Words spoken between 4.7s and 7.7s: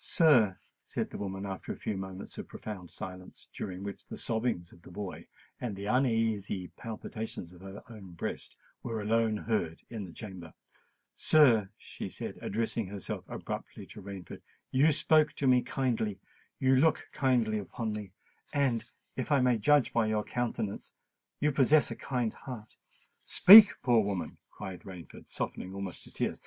of the boy and the uneasy palpitations of